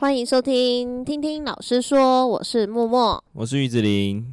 [0.00, 4.24] 欢迎收听，听听老师说，我是默默，我是玉子玲。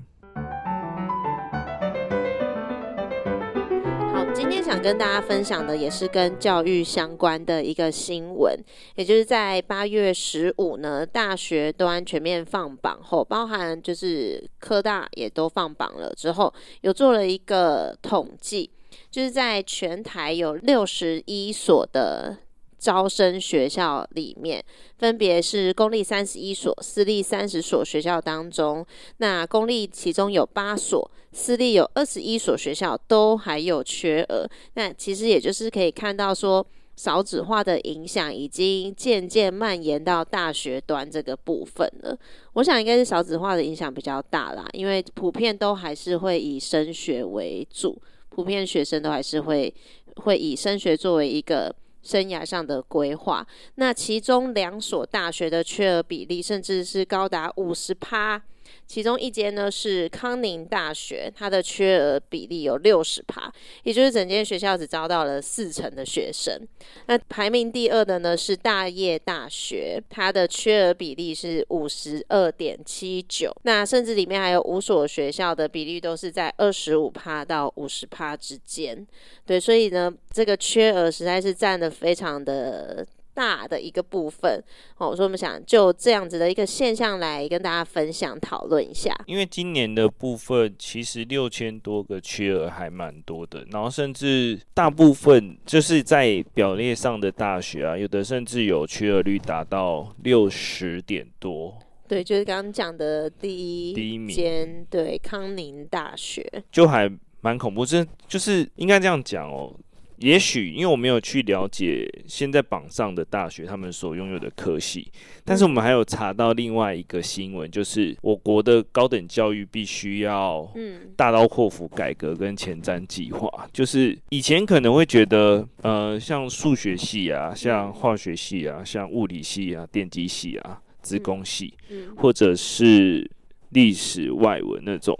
[4.14, 8.55] 好，今天想跟大家分享的也是跟教育相关的一个新闻，
[8.93, 18.70] 也就是在八月十五呢，大学端全面放榜后，包含就是科大也都放榜了之后，有做了一个统计。
[19.11, 22.38] 就是在全台有六十一所的
[22.86, 24.63] 招生学校里面，
[24.99, 28.85] 分别是公立三十一所、私立三十所学校当中，
[29.17, 34.48] 那公立其中有八所，私立有二十一所学校都还有缺额。
[34.75, 36.63] 那其实也就是可以看到说，
[36.95, 42.16] 少子化的影响已经渐渐蔓延到大学端这个部分了。
[42.53, 47.99] 我想应该是少子化的影响比较大啦，因为普遍都还是会以升学为主。
[48.30, 49.73] 普遍学生都还是会
[50.17, 51.73] 会以升学作为一个
[52.05, 53.45] 生涯上的规划。
[53.76, 58.41] 那其中两所大学的缺额比例，甚至是高达五十趴。
[58.88, 63.52] 其中一间呢是康宁大学，它的缺额比例有六十趴，
[63.83, 66.61] 也就是整间学校只招到了四成的学生。
[67.08, 73.52] 那排名第二的呢是大叶大学，它的缺额比例是五十二点七九。
[73.63, 79.06] 那甚至里面还有五所学校的比例都是在二十五趴到五十趴之间。
[79.45, 83.06] 对，所以呢，这个缺额实在是占得非常的。
[83.36, 84.64] 大的一个部分，
[84.97, 89.14] 哦，所以我们想就这样子的一个现象来跟大家分享讨论一下。
[89.28, 101.78] 因为今年的部分其实六千多个缺额还蛮多的，然后甚至大部分就是在表列上的大学啊，有的甚至有缺额率达到六十点多。
[102.08, 109.73] 对，就是刚刚讲的第一第一名间，对，康宁大学就还蛮恐怖，这就是应该这样讲哦。
[110.17, 115.11] 也许因为我没有去了解现在榜上的大学他们所拥有的科系，
[115.44, 120.72] 但是我们还有查到另外一个新闻，就是我国的高等教育必须要
[121.16, 123.50] 大刀阔斧改革跟前瞻计划。
[123.73, 131.73] 就是以前可能会觉得，呃，像数学系啊，像化学系啊，像物理系啊，电机系啊，资工系，
[132.16, 133.29] 或者是
[133.69, 135.13] 历史外文那种，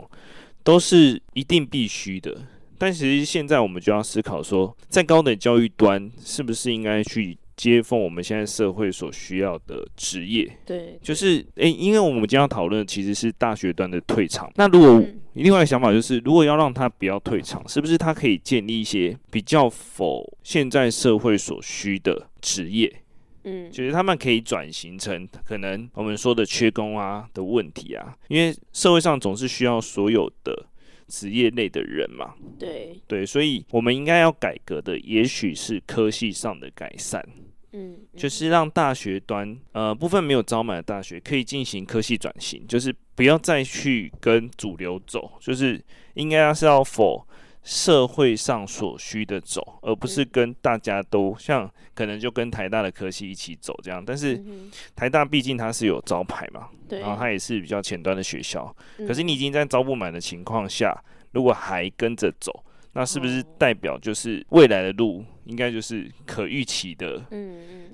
[0.64, 2.48] 都是一定必须的。
[2.78, 10.52] 但其实现在我们就要思考说，在高等教育端是不是应该去接缝我们现在社会所需要的职业？
[10.66, 14.52] 对，就是诶、欸，因为我们今天要讨论的其实是大学端的退场。
[14.56, 15.02] 那如果
[15.34, 22.94] 另外一个想法就是，如果要让他不要退场，是不是他可以建立一些比较否现在社会所需的职业？
[23.44, 30.66] 嗯，就是他们可以转型成可能我们说的缺工啊的问题啊，因为社会上总是需要所有的。
[31.08, 33.00] 职业类的人嘛，对。
[33.08, 37.24] 对，所以我们应该要改革的，也许是科系上的改善，
[37.72, 45.84] 嗯，嗯，就是让大学端呃部分没有招满的大学可以进行科系转型，就是不要再去跟主流走，就是
[46.16, 47.26] 应该要是要否。
[47.66, 54.02] 社会上所需的走，而不是跟大家都像可能就跟台大的科系一起走这样。
[54.06, 54.40] 但是
[54.96, 58.74] 台大毕竟它是有招牌嘛，然后它也是比较前端的学校。
[59.08, 60.96] 可是你已经在招不满的情况下，
[61.32, 67.26] 如果还跟着走，那是不是代表就是未来的路应该就是可预期的，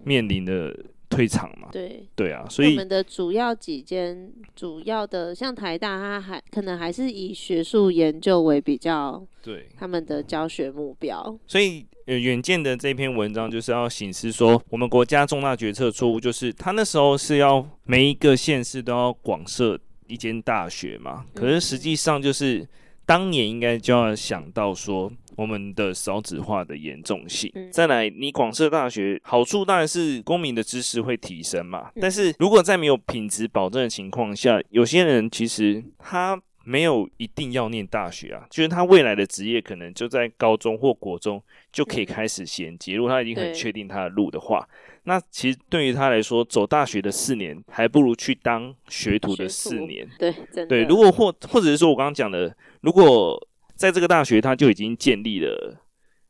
[0.04, 0.78] 面临的。
[1.12, 1.68] 退场嘛？
[1.72, 11.38] 对对啊，所以我们的主要几间主要的，像台大，它还可能还是以学术研究为比较对他们的教学目标。
[11.46, 19.78] 所以呃，远见的这篇文章就是要显示说，我们国家重大决策错误就是，他那时候是要每一个县市都要广设
[20.08, 22.68] 一间大学嘛，可是实际上就是
[23.06, 25.12] 当年应该就要想到说。
[25.42, 31.90] 我们的少子化的严重性，再来，你广设大学好处当然是公民的知识会提升嘛。
[32.00, 41.42] 但是如果在没有品质保证的情况下，有些人其实他没有一定要念大学啊，就是他未来的职业可能就在高中或国中
[41.74, 42.94] 就可以开始衔接。
[42.94, 44.70] 如果他已经很确定他的路的话，
[45.06, 50.08] 那其实对于他来说，走大学的四年还不如去当学徒的四年。
[50.20, 50.32] 对，
[50.68, 53.48] 对，如果或或者是说我刚刚讲的，如果。
[53.82, 55.84] 在这个大学，他就已经建立了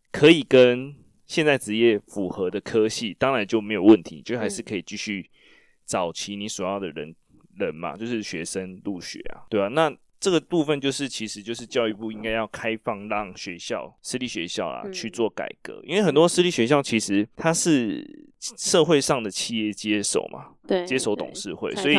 [0.09, 0.95] 可以跟
[1.25, 5.29] 现在职业符合的科系，当然就没有问题，就还是可以继续
[5.85, 7.13] 找齐你所要的人
[7.57, 9.67] 人嘛，就是学生入学啊，对啊。
[9.67, 21.97] 那这个部分就是，其实就是教育部应该要开放，让学校私立学校啊去做改革，因为很多私立学校其实它是社会上的企业接手嘛，对，接手董事会，所以。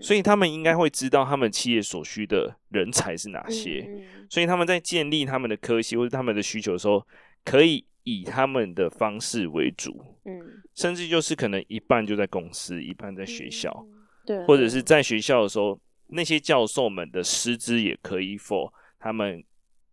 [0.00, 3.88] 所以他们应该会知道他们企业所需的人才是哪些，
[4.28, 7.06] 所以他们在建立他们的科系或者他们的需求的时候，
[7.44, 10.40] 可以以他们的方式为主，嗯，
[10.74, 14.82] 甚至就是可能一半就在公司，一半在学校，嗯、对，或者是。
[14.82, 19.42] 在学校的时候，那些教授们的师资也可以 for 他们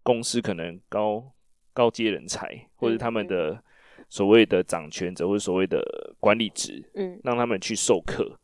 [0.04, 1.32] 公司可能高
[1.74, 3.64] 高阶人才，或者他们的
[4.10, 5.82] 所谓的掌权者或者所谓的
[6.20, 8.38] 管理职，嗯，让他们去授课。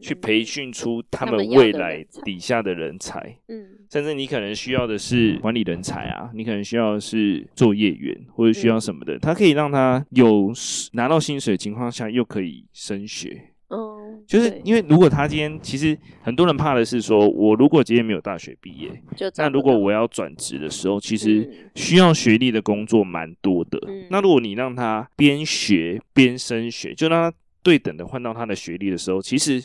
[0.00, 10.52] 去培训出他们未来底下的人才，嗯，甚至你可能需要的是管理人才啊，你可能需要的是作业员或者需要什么的，他可以让他有
[10.92, 18.90] 拿到薪水的情况下又可以升学，嗯，就是因为如果他今天其实很多人怕的是说，我如果今天没有大学毕业，
[19.36, 23.78] 那如果我要转职的时候，其实需要学历的工作蛮多的，
[24.10, 27.36] 那如果你让他边学边升学，就让他。
[27.62, 29.62] 对等的换到他的学历的时候，其实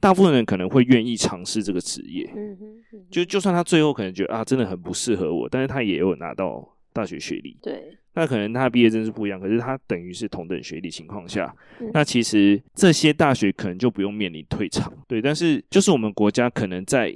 [0.00, 2.30] 大部分人可能会愿意尝试这个职业。
[2.36, 7.56] 嗯哼，就就算他最后可能觉得啊，真的很不适合我，但是他也有拿到大学学历。
[7.62, 14.92] 对，那可能他毕业证是不一样，可是他等于是同等学历情况下，嗯、那其实这些大学可能就不用面临退场。
[15.06, 17.14] 对，但是就是我们国家可能在。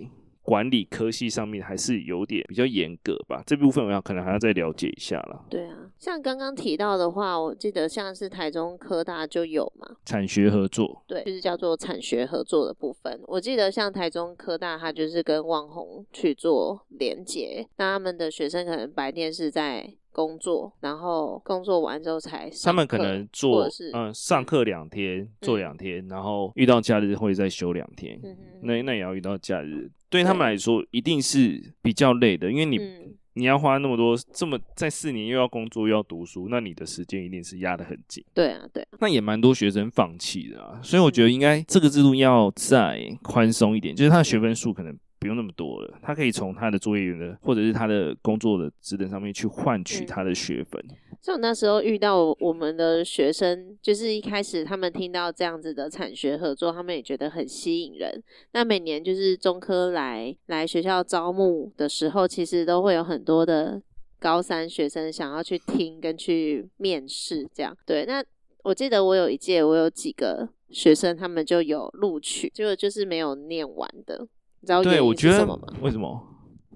[0.48, 5.44] 管理科系上面还是有点比较严格吧，这部分我要可能还要再了解一下啦。
[5.50, 13.20] 对啊，像刚刚提到的话，我记得像是台中科大就有嘛，产学合作，对，就是叫做产学合作的部分。
[13.26, 19.92] 我记得像台中科大，它就是跟网红去做连接，那他们的学生可能白天是在。
[20.18, 28.20] 工作，然后工作完之后才上，他们可能做嗯上课两天，嗯、做两天，然后遇到假日会再休两天。
[28.62, 38.24] 那那也要遇到假日，对他们来说一定是比较累的，因为你、嗯、你要花那么多这么在四年又要工作又要读书，那你的时间一定是压得很紧。
[38.34, 38.98] 对啊，对啊。
[38.98, 44.98] 那也蛮多学生放弃的啊，所以我觉得应该这个制度要再宽松一点，就是他的学分数可能。
[45.18, 50.82] 不用那么多了，他可以从他的作业员的或者是他的工作的职能上面去换取他的学分。
[51.20, 58.22] 像我那时候遇到我们的学生，就是一开始他们听到这样子的产学合作，他们也觉得很吸引人。
[58.52, 63.82] 那每年就是中科来来学校招募的时候，其实都会有很多的
[64.20, 67.76] 高三学生想要去听跟去面试，这样。
[67.84, 68.24] 对，那
[68.62, 74.28] 我记得我有一届，我有几个学生，他们就有录取，结果就是没有念完的。
[74.60, 75.68] 你知道原因是什么吗？
[75.80, 76.20] 为什么？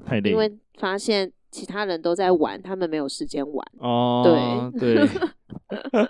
[0.05, 0.31] 太累。
[0.31, 3.67] 因为发现其他人都在玩，他们没有时间玩。
[3.79, 5.08] 哦，对对，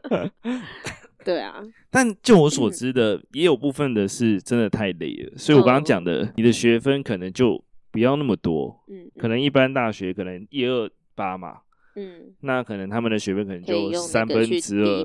[1.24, 1.62] 对啊。
[1.90, 5.36] 但就我所知的，嗯、也有部分的是真的太累了。
[5.36, 8.82] 所以我刚刚讲的，你的学分可能就不要那么多。
[8.88, 11.58] 嗯，可能一般大学可能一二八嘛。
[11.94, 15.04] 嗯，那可能他们的学分可能就三分之二，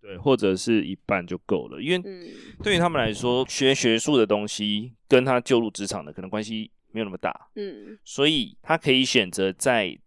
[0.00, 1.80] 对，或者是一半就够了。
[1.80, 2.32] 因为
[2.62, 7.48] 对于他们来说，学学术的东西跟他就入职场的可能关系没有那么大。
[7.56, 9.98] 嗯，所以他可以选择在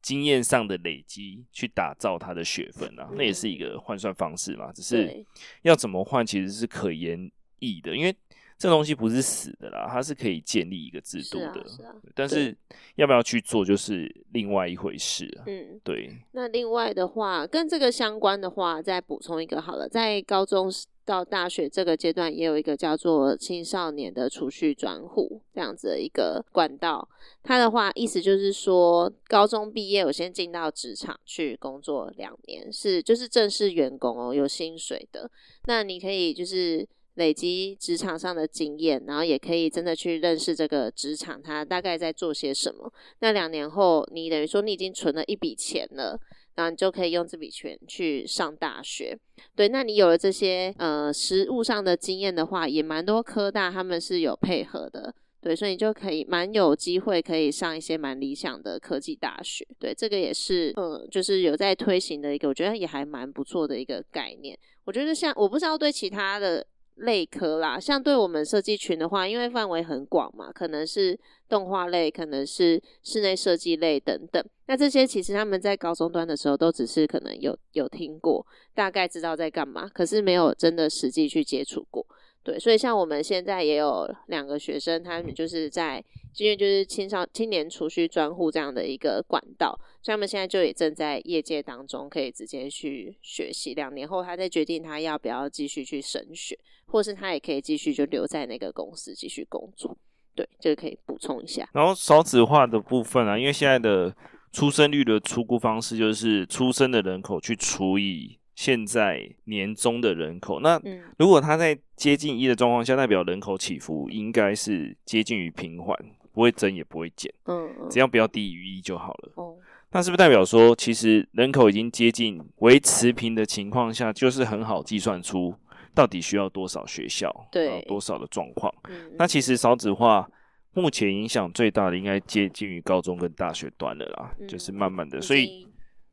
[0.00, 4.72] 经验上的累积去打造他的学分啊，那也是一个换算方式嘛。
[4.72, 5.24] 只是
[5.62, 8.14] 要怎么换，其实是可言议的，因为。
[8.62, 12.56] 这东西不是死的啦，它是可以建立一个制度的，是啊，是啊，但是
[12.94, 15.42] 要不要去做就是另外一回事啊。
[15.48, 16.16] 嗯，对。
[16.30, 20.70] 那另外的话，跟这个相关的话，再补充一个好了，在高中
[21.04, 27.08] 到大学这个阶段，也有一个叫做青少年的储蓄专户这样子的一个管道。
[27.42, 35.28] 它的话意思就是说，高中毕业我先进到职场去工作两年，是就是正式员工哦，有薪水的。
[35.64, 36.86] 那你可以就是。
[37.14, 42.90] 累积职场上的经验，然后也可以真的去认识这个职场，它大概在做些什么。
[43.20, 46.18] 那两年后，你等于说你已经存了一笔钱了，
[46.54, 49.14] 然后你就可以用这笔钱去上大学。
[49.54, 55.14] 对，那你有了这些呃实务上的经验的话，也蛮多科大他们是有配合的。
[55.42, 59.66] 对，所以你就可以蛮有机会可以上一些蛮理想的科技大学。
[59.78, 64.58] 对，这个也是嗯，就是有在推行的一个，我觉得也还蛮不错的一个概念。
[64.84, 66.66] 我觉得像我不知道对其他的。
[66.96, 71.18] 类科啦，像对我们设计群的话，因为范围很广嘛，可能是
[71.48, 74.44] 动画类，可能是室内设计类等等。
[74.66, 82.06] 那这些其实他们在高中端的时候，都只是可能有有听过，大概知道在干嘛，可是没有真的实际去接触过。
[82.44, 86.04] 对，所以像我们现在也有两个学生，他们就是在，
[86.38, 93.72] 因为就是青少青年储蓄专户这样的一个管道，所以他们现在就也正在业界当中，可以直接去学习。
[93.74, 99.96] 两年后，他再决定他要不要继续去升学，或是他也可以继续就留在那个公司继续工作。
[100.34, 101.68] 对，这个可以补充一下。
[101.72, 104.14] 然后少子化的部分啊，因为现在的
[104.50, 108.38] 出生率的出估方式就是出生的人口去除以。
[108.54, 110.80] 现在年中的人口，那
[111.18, 115.98] 如果他在接近一的状况下，代表人口起伏应该是接近于平缓，
[116.32, 119.32] 不会增也不会减，嗯，只要不要低于一就好了。
[119.36, 119.56] 哦，
[119.92, 125.54] 那是不是代表说，其实人口已经接近为持平的情况下，就是很好计算出
[125.94, 128.74] 到底需要多少学校，对，多少的状况？
[128.88, 130.28] 嗯，那其实少子化
[130.74, 135.68] 目前影响最大的，应该接近于高中跟大学端了啦，嗯，就是慢慢的，所以。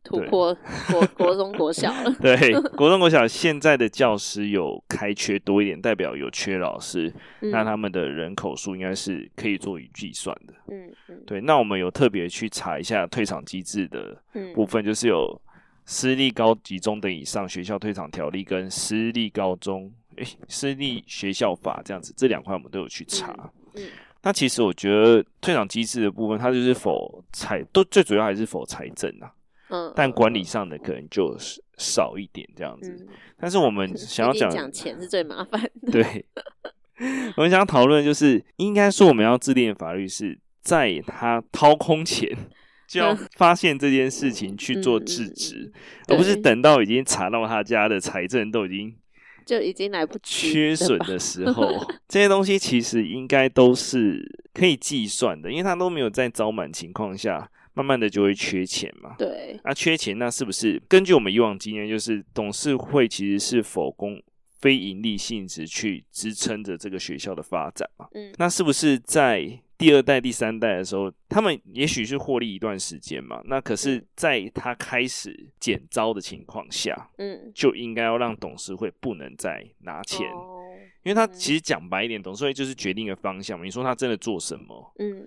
[0.10, 0.58] 突破
[0.92, 10.54] 国国中国小了，对，国中国小现在的教师有开缺多一点，代表有缺老师，嗯、那他们的人口数应该是可以做以计算的。
[10.70, 14.20] 嗯嗯，对，那我们有特别去查一下退场机制的
[14.56, 15.40] 部分，嗯、就是有
[15.86, 23.32] 私立高级中等以上学校退场条例跟私立高中诶、欸、私立学校法这样子，这两块我们都有去查。
[23.76, 23.90] 嗯，嗯，
[24.24, 29.32] 那其实我觉得退场机制的部分，它就是否财都最主要还是否财政啊。
[29.70, 31.36] 嗯，但管理上的可能就
[31.78, 32.90] 少一点这样子。
[32.90, 33.08] 嗯、
[33.38, 35.92] 但是我们想要讲讲钱是最麻烦的。
[35.92, 36.26] 对，
[37.38, 42.30] 我们想讨论就是，应该说我们要制定的法律是在他掏空前
[42.88, 45.74] 就要发现这件事情去做制止，嗯、
[46.08, 48.96] 而不是等到已经查到他家的财政都已经
[49.46, 54.20] 就已经来不及缺损的时 候，这些东西其实应该都是
[54.54, 57.50] 可以计算的，因为他都没有在招满情况下。
[57.74, 64.22] 慢慢的就会缺钱嘛，对，那、啊、缺钱，那是不是根据我们以往经验，就是董事会其实是否公
[64.60, 68.08] 非盈利性质去支撑着这个学校的发展嘛？
[68.14, 73.42] 嗯，那是不是在第二代、第三代的时候，他们也许是获利一段时间嘛？
[73.46, 80.66] 那可是在他开始减招的情况下，嗯，就应该要让董事会不能再拿钱，哦、
[81.04, 83.64] 因为他其实讲白一点，董事会就是决定个方向嘛。
[83.64, 84.94] 你说他真的做什么？
[85.00, 85.26] 嗯。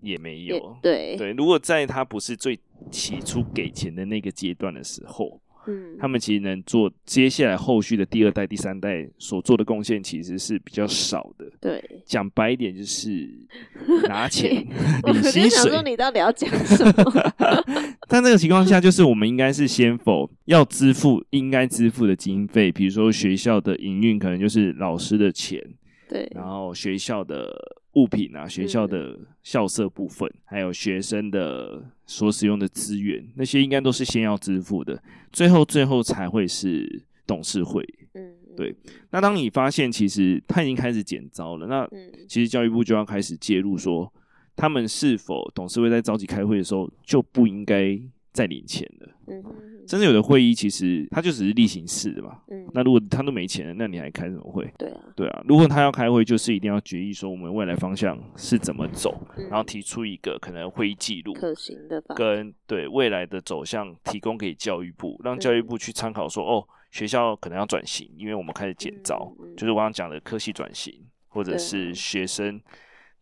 [0.00, 2.58] 也没有，对对，如果在他不是最
[2.90, 11.44] 起初给钱的那个阶段的时候，嗯，他们其实能做接下来后续的第二代、第三代所做的贡献，其实是比较少的。
[11.60, 13.28] 对，讲白一点就是
[14.08, 14.66] 拿钱。
[15.02, 17.34] 我想说你到底要讲什么？
[18.08, 25.62] 但这个情况下，就是我们应该是先否要支付应该支付的经费，比如说学校的营运，可能就是老师的钱，
[26.08, 27.54] 对，然后学校的。
[27.94, 37.84] 物品啊，学校的校舍部分，嗯、还有学生的所使用的资源，那些应该都是先要支付的，最后最后才会是董事会。
[38.14, 38.74] 嗯，对。
[39.10, 41.88] 那当你发现其实他已经开始减招了，那
[42.28, 44.12] 其实教育部就要开始介入说，说
[44.54, 47.98] 他们是否董事会在召集开会的时候就不应该
[48.32, 49.08] 再领钱了。
[49.26, 49.42] 嗯
[49.80, 49.86] 哼。
[49.86, 52.38] 真的有的会议其实它就只是例行式的嘛。
[52.48, 52.68] 嗯。
[52.72, 54.70] 那如果他都没钱了，那你还开什么会？
[54.78, 55.00] 对啊。
[55.16, 55.42] 对啊。
[55.46, 62.14] 如果他要开会，就是一定要决议说我们未来方向是怎么走，嗯、然后提出一个可能会议记录可行的吧。
[62.14, 70.94] 跟对未来的走向提供给教育部，让教育部去参考说，嗯、哦，学校可能要转型，因为我们开始减招，就是我刚刚讲的科系转型，
[71.28, 72.60] 或者是学生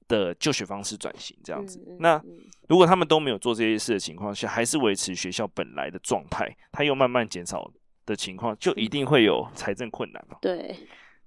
[0.08, 1.80] 的就学方式转型这样子。
[2.00, 2.20] 那
[2.68, 7.70] 如果他们都没有做这些事的情况下，还是维持学校本来的状态，他又慢慢减少
[8.04, 10.38] 的情况，就一定会有财政困难嘛。
[10.42, 10.74] 对，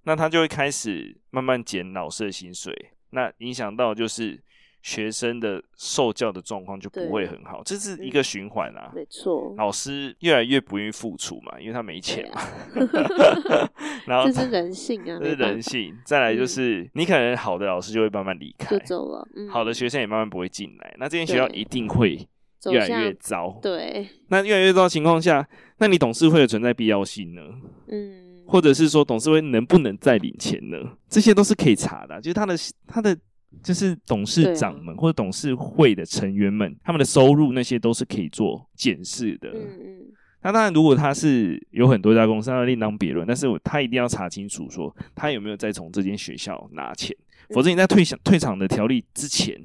[0.04, 4.44] 那他就会开始慢慢减老师的薪水，那影响到就是。
[4.82, 8.92] 学生的受教的状况就不会很好，这是一个循环啊。
[8.96, 12.42] 没错，老师越来越不愿意付出嘛，因为他没钱嘛。
[14.08, 15.96] 然后这是人性啊，这是人性。
[16.04, 19.28] 再来就是，你可能好的老师就会慢慢离开，就走了。
[19.52, 22.28] 好的学生也慢慢不会进来，那这间学校一定会
[22.72, 23.60] 越来越糟。
[23.62, 25.48] 对，那越来越糟的情况下，
[25.78, 27.42] 那你董事会的存在必要性呢？
[27.88, 30.78] 嗯，或者是说董事会能不能再领钱呢？
[31.08, 32.56] 这些都是可以查的，就是他的
[32.88, 33.16] 他的。
[33.64, 39.50] 就是董事长们或者董事会的成员们，他们的收入那些都是可以做检视的。
[39.50, 40.12] 嗯嗯。
[40.44, 43.28] 那当然，如果他是有很多家公司，那另当别论。
[43.28, 47.16] 但是他一定要查清楚，说他有没有在从这间学校拿钱，
[47.50, 49.56] 否则你在退场退场的条例之前，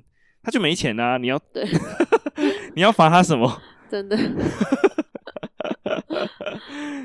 [0.42, 1.16] 他就没钱啊！
[1.16, 1.66] 你要对，
[2.76, 3.62] 你要罚他什么？
[3.90, 4.18] 真的。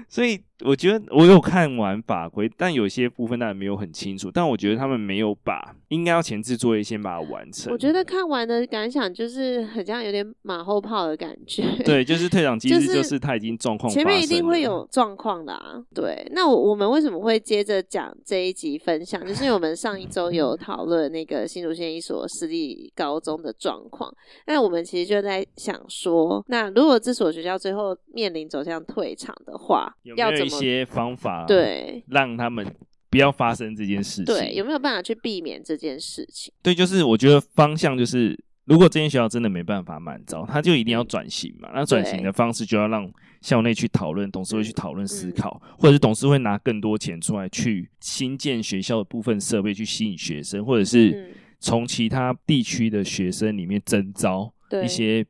[0.10, 4.30] 所以我觉得我有看完法规，但有些部分当然没有很清楚。
[4.32, 7.72] 但我觉得他们没有把应该要前置作业先把它完成。
[7.72, 11.64] 我觉得看完的感想就是很像有点马后炮的感觉。
[11.84, 15.82] 对，就是退场机制，就是他已经状况前面一定会有状况的啊。
[15.94, 19.26] 对，那我我们为什么会接着讲这一集分享？
[19.26, 24.14] 就是因为我们上一周有 讨论那个新竹县一所私立高中的状况。
[24.48, 32.66] 那我们其实就在想说，那如果这所学校最后面临走向退场的话，有没有一些方法对让他们
[33.10, 34.26] 不要发生这件事情？
[34.26, 36.54] 对，有没有办法去避免这件事情？
[36.62, 41.70] 对，就是我觉得方向就是，如果这间学校真的没办法满招，他就一定要转型嘛。
[41.74, 54.54] 那转型的方式就要让校内去讨论，董事会去讨论思考，嗯、或者是董事会拿更多钱出来去新建学校的部分设备去吸引学生，或者是从其他地区的学生里面征招
[54.84, 55.26] 一些。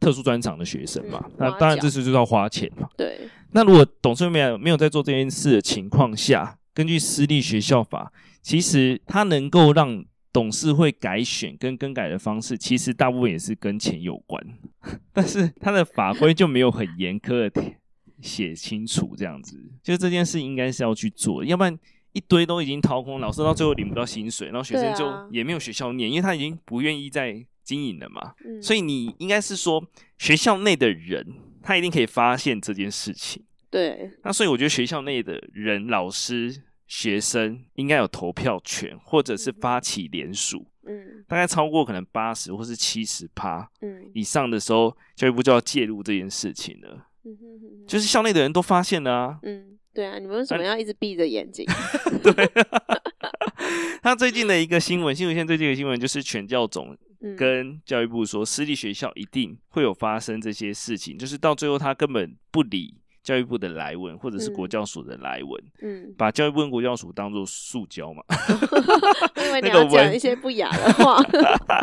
[0.00, 2.88] 特殊专长的学生嘛，嗯、那当然这次就要花钱嘛。
[2.96, 3.28] 对。
[3.52, 14.40] 那如果董事会没有没有在做这件事的情况下，根据私立学校法，其实它能够让董事会改选跟更改的方式，其实大部分也是跟钱有关，
[15.12, 17.62] 但是它的法规就没有很严苛的
[18.22, 19.60] 写清楚这样子。
[19.82, 21.76] 就这件事应该是要去做，要不然
[22.12, 28.34] 一堆都已经掏空，老师到最后领不到薪水，然后学生就也没有学校念，因为他已经不愿意再经营了嘛。
[28.60, 29.82] 所以你应该是说
[30.18, 31.24] 学校内的人，
[31.62, 33.42] 他一定可以发现这件事情。
[33.70, 36.62] 对，那所以我觉得学校内的人，老师。
[36.90, 51.64] 学生应该有投票权，或者是发起联署，嗯，大概超过可能八十或是七十趴，嗯，以上的时候，教育部就要介入这件事情了，嗯哼哼，就是校内的人都发现了啊，嗯，对啊，你们为什么要一直闭着眼睛？
[52.24, 52.32] 对，
[54.02, 56.96] 他最近的一个新闻，新闻线最近的新闻就是全教总
[57.36, 62.94] 跟教育部说，私立学校一定会有发生这些事情，就是到最后他根本不理。
[63.22, 68.24] 教育部的来文，或者是国教署的来文，嗯，把教育部跟国教署当做塑胶嘛，
[69.44, 71.22] 因为你要讲一些不雅的话。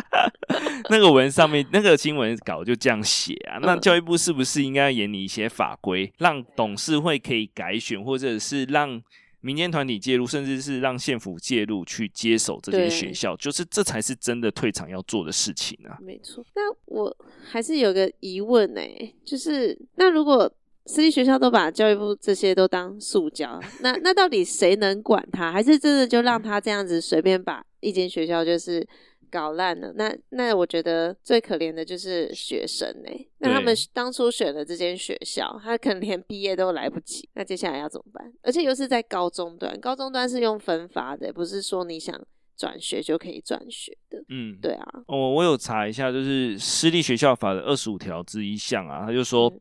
[0.90, 9.00] 那个文上面那个新闻稿就这样写啊，那教育部是不是应该要研拟一些法规，让董事会可以改选，或者是让
[9.40, 15.98] 民间团体介入，甚至是让县府介入去接手这些学校，就是这才是真的退场要做的事情啊。
[16.00, 20.52] 没错，那我还是有个疑问哎、欸，就是那如果。
[20.90, 25.52] 私立学校都把教育部这些都当塑胶， 那那到底谁能管他？
[25.52, 28.88] 还是真的就让他这样子随便把一间学校就是
[29.30, 29.92] 搞烂了？
[29.94, 33.28] 那那我觉得最可怜的就是学生呢、欸。
[33.38, 37.28] 那他们当初选了这间学校，他可能连毕业都来不及。
[37.34, 38.32] 那接下来要怎么办？
[38.42, 42.20] 而且又是在高中段，高中段是用分发的，不是说你想
[42.56, 44.22] 转学就可以转学的。
[44.28, 44.86] 嗯，对啊。
[45.06, 49.48] 哦，我有查一下，就是私立学校法的二十五条之一项啊，他就说。
[49.48, 49.60] 嗯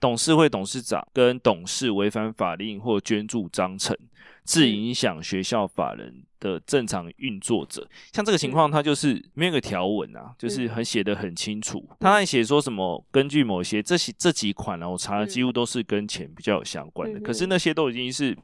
[0.00, 3.96] 董事会董事长跟董事违反法令或捐助章程，
[4.44, 11.86] 致影响学校法人的正常运作者，像这个情况，它就是没有个条文啊，就是很写得很清楚。
[12.00, 18.36] 他还写说什么，根据某些这些这几款呢，我查的几乎都是跟钱比较有相关的，可是那些都已经是。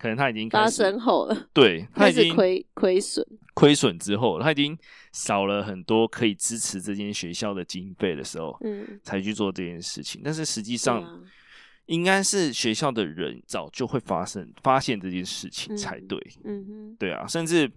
[0.00, 4.76] 可能他已经发生后了，对，他已经亏亏损，亏损之后，他已经
[5.12, 10.22] 少了很多可以支持这间学校的经费的时候，嗯，才去做这件事情。
[10.24, 11.22] 但是实际上，
[11.84, 17.70] 应该是学校的人早就会发生发现这件事情才对，嗯哼，对啊，甚至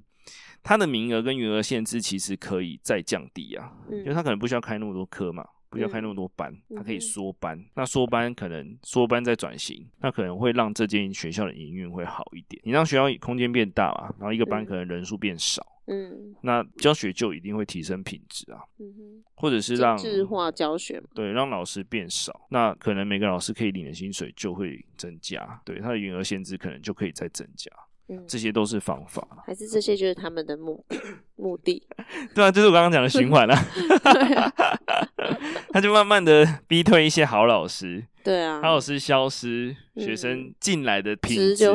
[0.64, 5.46] 他的名额跟余额限制其实可以再降低啊，因为他可能不需要开那么多科嘛。
[5.74, 7.58] 不要开那么多班，他、嗯、可以缩班。
[7.58, 12.62] 嗯、那缩班可能缩班再转型，那可能会让这间学校的营运会好一点。
[12.64, 18.62] 你让学校空间变大嘛，然后一个班可能人数变少，嗯，那教学就一定会提升品质啊。
[18.80, 27.72] 嗯哼，或者是让智化教学，对，让老师变少，那可能每个老师可以领的薪水就会增加，对，他的余额限制可能就可以再增加。
[28.10, 30.84] 嗯，这些都是方法，还是这些就是他们的目
[31.36, 31.82] 目的？
[32.36, 33.56] 对啊，就是我刚刚讲的循环了。
[33.56, 34.52] 啊，
[35.72, 41.74] 他就慢慢的逼退一些好老师，对啊，好老师消失，嗯、学生进来的品质就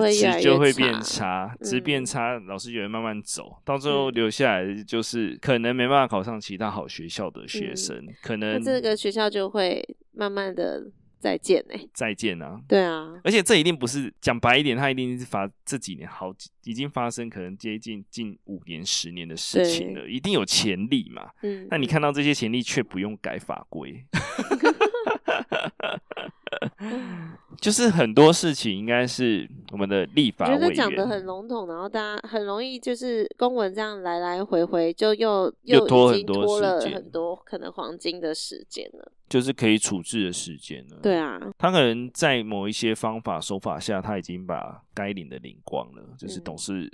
[0.59, 10.85] 会变差，质变差，嗯、老师就会慢慢走，到最后留下来的就是可能没办法考上其他好学校的学生，嗯、可能这个学校就会慢慢的。
[11.19, 11.89] 再见呢、欸？
[11.93, 12.61] 再见啊！
[12.69, 21.31] 对啊，而且这一定不是讲白一点，它一定是发这几年好几已经发生，可能接近近五年、十年的事情了，一定有潜力嘛。
[21.43, 24.05] 嗯，那你看到这些潜力却不用改法规，
[27.61, 39.13] 就是很多事情应该是我们的立法委员讲的很笼统，然后大家很容易就是公文这样来来回回，就又又拖很多拖了很多可能黄金的时间了。
[39.29, 40.99] 就是可以处置的时间了。
[41.03, 46.91] 对啊，他可能在某一些方法手法下，他已经把该领的领光了，就是董事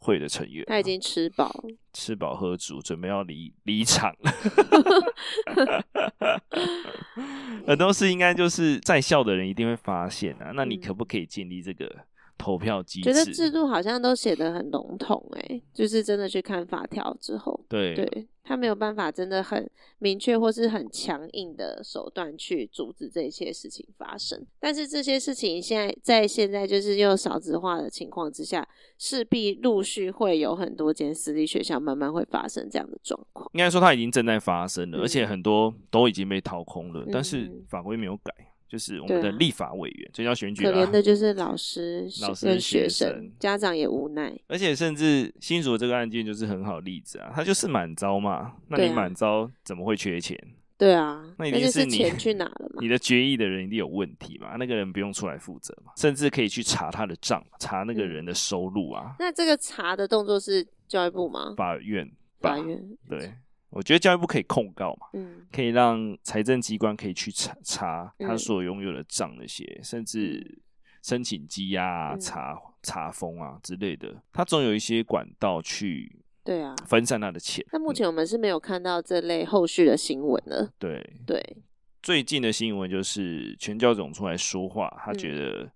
[0.00, 1.50] 会的成员，他已经吃饱，
[1.94, 4.30] 吃饱喝足，准备要离离场了。
[7.66, 11.90] 很多事应该就是在校的人一定会发现啊，那你可不可以建立这个
[12.38, 13.12] 投票机制？
[13.12, 18.28] 觉得制度好像都写得很笼统，哎，就是真的去看法条之后，对对。
[18.48, 33.50] 他没有办法真的很明确或是很强硬的手段去阻止这些事情发生，但是这些事情现在在现在就是又少子化的情况之下，势必陆续会有很多间私立学校慢慢会发生这样的状况。
[33.52, 38.32] 应该说它已经正在发生了，嗯、而且很多都已经被掏空了，嗯、但是法规没有改。
[38.68, 40.62] 就是我们的立法委员，这叫选举。
[40.62, 44.38] 可怜的就是老师、老师跟学生、家长也无奈。
[44.46, 50.38] 而且甚至新竹这个案件就是很好例子啊，他就是满招嘛，那你满招怎么会缺钱？
[50.76, 52.80] 对啊，那一定是你钱去哪了嘛？
[52.80, 54.54] 你的决议的人一定有问题嘛？
[54.56, 55.90] 那个人不用出来负责嘛？
[55.96, 59.10] 甚至可以去查他的账，查那个人的收入啊。
[59.12, 61.54] 嗯、那这个查的动作是教育部吗？
[61.56, 62.08] 法院，
[62.40, 62.80] 法院。
[63.08, 63.34] 对，
[63.70, 70.60] 我觉得教育部可以控告嘛，嗯，可以让财政机关可以去查查他所拥有的账那些，嗯、甚至
[71.02, 76.24] 申请羁押啊、嗯、查查封啊之类的，他总有一些管道去。
[76.44, 77.62] 对啊，分散他的钱。
[77.72, 80.72] 那目前我们是没有看到这类后续的新闻了。
[80.78, 81.56] 对对，
[82.00, 85.70] 最近的新闻就是全教总出来说话，他觉得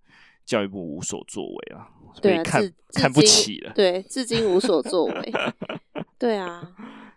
[0.46, 1.86] 教育部无所作为啊，
[2.22, 3.72] 对啊，看看不起了。
[3.74, 5.32] 对，至今无所作为。
[6.18, 6.74] 对啊，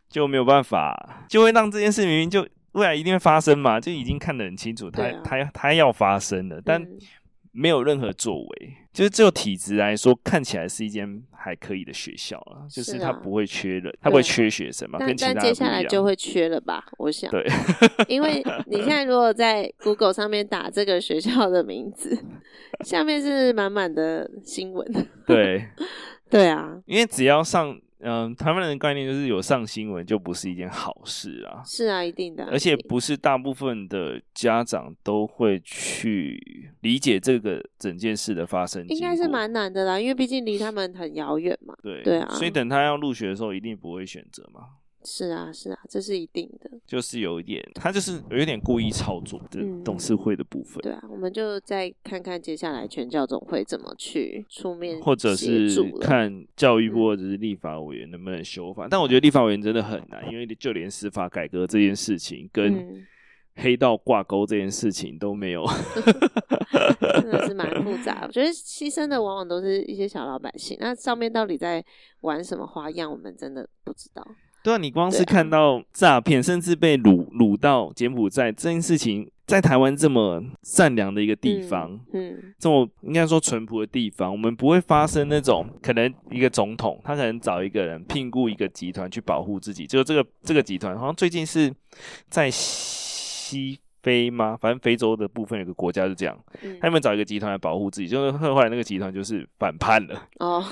[0.09, 6.81] 就没有办法，就会让这件事明明就未来一定会发生嘛，就已经看得很清楚，他他他要发生了，但。
[6.81, 6.97] 嗯
[7.57, 16.83] 没有任何作为，就是就体质来说，看起来是一间还可以的学校啊，就是它不会缺人，它不会缺学生嘛，跟其他接下来就会缺了吧？
[16.97, 17.47] 我想，对，
[18.09, 22.21] 因为你现在如果在 Google 上面打这个学校的名字，
[22.83, 24.85] 下面是满满的新闻。
[25.25, 25.65] 对，
[26.29, 27.79] 对啊，因为只要上。
[28.07, 31.63] 嗯，他们的概念就是有上新闻就不是一件好事啊。
[31.65, 32.45] 是啊，一定的。
[32.51, 38.87] 而且不是大部分的家长都会去理解这个整件事的发生。
[38.89, 41.75] 应该是蛮难的啦，因为毕竟离他们很遥远嘛。
[41.81, 44.61] 对对啊，所以等他要入学的时候，一定不会选择嘛。
[45.05, 46.69] 是啊，是啊，这是一定的。
[46.87, 50.79] 就是有一点，他就是有一点故意操作的董事会的部分。
[50.79, 58.87] 嗯、对啊，我们就再看看接下来全教总会怎么去出面，或者是看教育部或者是立法委员能不能修法。
[58.87, 63.05] 嗯、但我觉得立法委员真的很难，因为就连司法改革这件事情跟
[63.57, 65.63] 黑道挂钩这件事情都没有，
[67.21, 68.23] 真的是蛮复杂。
[68.27, 71.83] 我觉得牺牲的往往都是一些小老百姓，那上面到底在
[72.21, 74.27] 玩什么花样，我们真的不知道。
[74.65, 91.71] 对啊，你光是看到诈骗，甚至被掳掳到柬埔寨这件事情，在台湾这么善良的一个地方，嗯，嗯这么应该说淳朴的地方，我们不会发生那种可能一个总统他可能找一个人聘雇一个集团去保护自己，就这个这个集团好像最近是
[92.27, 93.79] 在西。
[94.05, 94.55] 非吗？
[94.61, 100.63] 反正非洲的部分有个国家是这样，嗯、他们找一个集团来保护自己，就是后来那个集团就是反叛了，哦，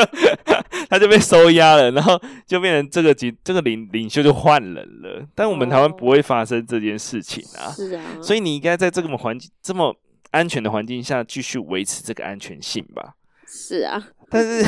[0.88, 5.28] 他就被收押了，然后就变成这个集这个领领袖就换人了。
[5.34, 9.94] 但我们台湾不会发生这件事情啊，是啊，所以你应该在这个环境这么
[10.30, 13.14] 安全的环境下继续维持这个安全性吧？
[13.46, 14.64] 是啊，但是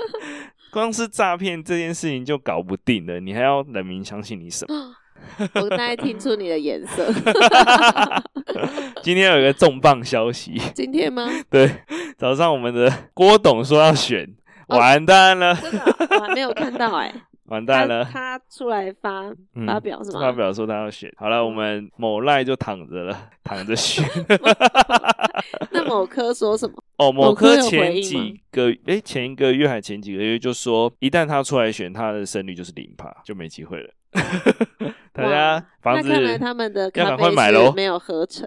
[0.72, 4.94] 光是诈骗这件事情就搞不定了，你还要人民相信你什么？
[5.54, 7.06] 我大概听出你的颜色。
[9.02, 10.60] 今天有一个重磅消息。
[10.74, 11.28] 今天吗？
[11.50, 11.70] 对，
[12.16, 14.28] 早上我们的郭董说要选，
[14.68, 15.54] 哦、完蛋了。
[15.54, 17.22] 真的、哦，我还没有看到哎、欸。
[17.46, 19.32] 完蛋了他，他出来发
[19.66, 20.20] 发表是吗？
[20.20, 21.10] 发表说他要选。
[21.16, 24.04] 好了，我们某赖就躺着了，躺着选。
[25.70, 26.74] 那某科说什么？
[26.98, 33.88] 哦，某科前几个哎、欸，前一个月还前几个月就说，一旦他出来选，他的胜率就是零趴，就没机会了。
[35.12, 38.46] 大家房子，那看来他们的咖啡是没有合成。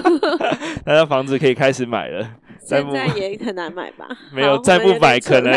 [0.84, 4.06] 大家房子可以开始买了， 现在也很难买吧？
[4.32, 5.52] 没有，再不买可能，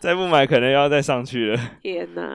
[0.00, 1.60] 再不买可能要再上去了。
[1.82, 2.34] 天哪，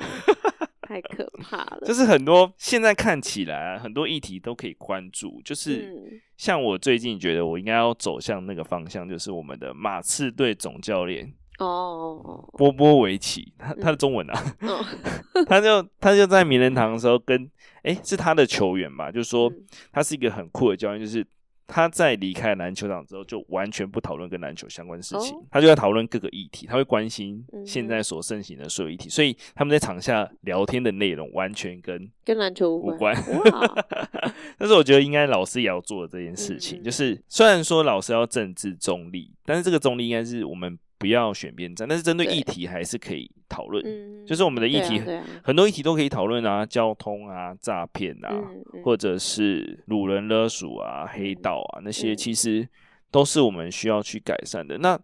[0.81, 1.81] 太可怕了！
[1.85, 11.31] 就是很多现在看起来啊，很多议题都可以关注，就是像我最近觉得我应该要走向那个方向，就是我们的马刺队总教练。
[11.59, 14.55] 哦，波波维奇，他他的中文啊，
[15.47, 17.43] 他就他就在名人堂的时候跟，
[17.83, 19.49] 哎、欸，是他的球员吧，就说
[19.93, 21.25] 他是一个很酷的教练，就是
[21.65, 33.15] 他在离开篮球场之后，就完全不讨论跟篮球相关的事情，哦、他就在讨论各个议题，他会关心现在所盛行的所有议题，嗯、所以他们在场下聊天的内容完全跟跟篮球无关。
[33.15, 33.85] 哇。
[34.57, 40.77] 但是我觉得应该老师也要做的这件事情，嗯、就是虽然说老师要政治中立，但是这个中立应该是我们。
[41.05, 43.83] 不要选边站，但是针对议题还是可以讨论。
[43.85, 48.33] 嗯、就是我们的议题，啊啊、很多议题都可以讨论啊，交通啊、诈骗啊，
[48.83, 52.67] 或者是掳人勒赎啊、黑道啊那些，其实
[53.11, 54.79] 都是我们需要去改善的。
[54.79, 54.99] 嗯、那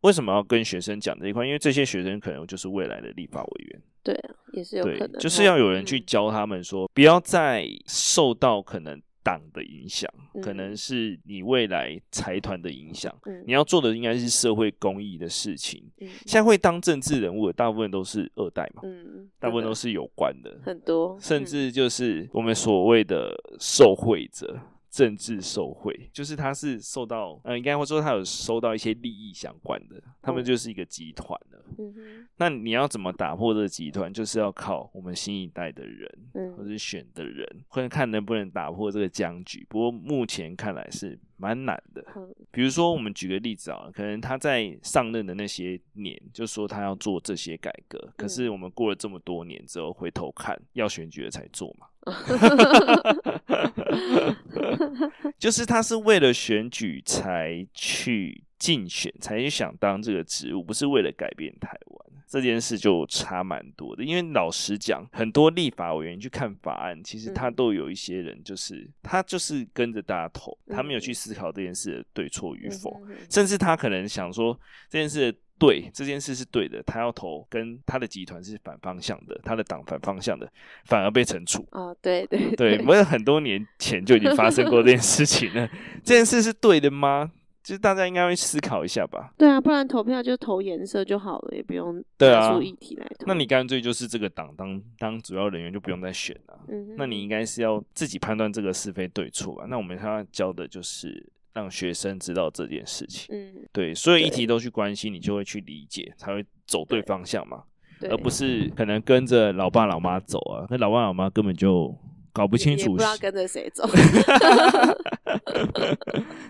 [0.00, 1.44] 为什么要跟学生讲这一块？
[1.44, 3.82] 因为这些学生可能就是未来的立法委员。
[4.02, 4.18] 对，
[4.54, 8.98] 也是有可能，就是要有人去教他们说，嗯、不要再受到可能。
[9.22, 10.10] 党的影响，
[10.42, 13.14] 可能是你未来财团的影响。
[13.26, 15.82] 嗯、你要做的应该是社会公益的事情。
[16.00, 24.58] 嗯、现在会当政治人物的大部分都是二代嘛，嗯、大部分都是有关的，很多，甚至就是我们所谓的受贿者。
[24.92, 31.64] 政治受贿，就是他是受到，呃，应该会说他有收到一些利益相关的，他们就是一个集团了。
[31.78, 39.66] 嗯哼，那你要怎么打破这个集团，就是要靠我们新一代的人，嗯，或者选的人，或者看能不能打破这个僵局。
[39.70, 42.04] 不过目前看来是蛮难的。
[42.14, 51.86] 嗯，比如说，我们举个例子啊，可能他在上任的那些年，就说他要做这些改革，可是我们过了这么多年之后，回头看要选举了才做嘛。
[55.38, 62.06] 就是他是为了选举才去竞选，才去想当这个职务，不是为了改变台湾。
[62.28, 75.30] 这件事就差蛮多的，因为老实讲，很多立法委员去看法案，其实他都有一些人，就是、嗯、他就是跟着大家投，他没有去思考这件事的对错与否，嗯、甚至他可能想说这件事
[75.62, 80.50] 对，这件事是对的，他要投跟他的集团是反方向的，他的党反方向的，
[80.86, 81.64] 反而被惩处。
[81.70, 85.68] 哦，对对对，我们很多年前就已经发生过这件事情了，
[86.02, 87.30] 这件事是对的吗？
[87.62, 89.32] 就是大家应该会思考一下吧。
[89.38, 93.24] 对啊，不然投票就投颜色就好了，也不用对啊，出议题来投。
[93.28, 96.58] 那你干脆就是这个党当当主要人员，就不用再选了。
[96.96, 99.64] 那你应该是要自己判断这个是非对错吧？
[99.68, 103.34] 那我们要教的就是让学生知道这件事情。
[103.34, 107.62] 嗯，对，所有议题都去关心，你就会去理解，才会走对方向嘛。
[108.10, 111.96] 而不是可能跟着老爸老妈走啊，那老爸老妈根本就。
[112.34, 113.86] 搞不清楚，不知道跟着谁走。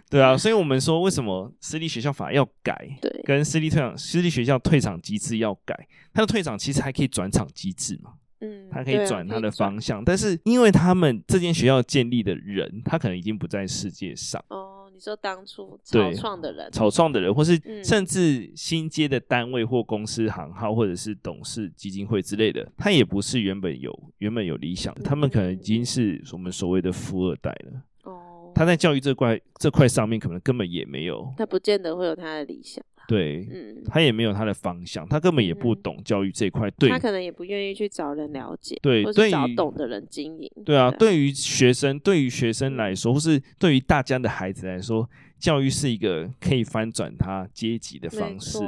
[0.08, 2.88] 对啊，所以我们说，为什么私立学校法要改？
[3.00, 5.74] 对，跟私立退场、私立学校退场机制要改。
[6.14, 8.12] 它的退场其实还可以转场机制嘛？
[8.42, 14.40] 嗯，它可以转它的方向，啊、但是因为他们这间学校建立的人，他可能已经不在世界上。
[14.50, 14.71] 哦。
[15.02, 27.82] 你说当初草创的人，草创的人，或是甚至新接的单位或公司行号，或者是董事基金会之类的，他也不是原本有原本有理想的，他们可能已经是我们所谓的富二代了。
[28.04, 32.80] 哦，他在教育这块这块上面，可能根本也没有，他不见得会有他的理想。
[33.08, 40.50] 对，嗯，他也没有他的方向，他根本也不懂教育这一块，对，他可能也不愿意去找人了解，对，或是找懂的人经营。
[40.64, 48.60] 对啊，对于学生，对于学生来说，或是对于大家的孩子来说，教育是一个可以翻转他阶级的方式，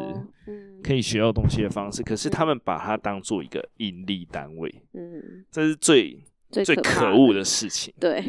[0.46, 2.02] 嗯，可以学到东西的方式。
[2.02, 6.18] 可是他们把它当做一个盈利单位，嗯，这是最
[6.50, 8.22] 最可恶的事情，对，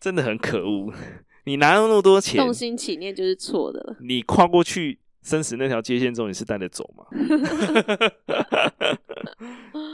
[0.00, 0.92] 真的很可恶。
[1.46, 4.98] 你拿了那么多钱，动心起念就是错的了，你跨过去。
[5.24, 7.04] 生死那条界线中，你是带着走吗？